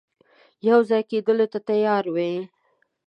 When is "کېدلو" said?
1.09-1.45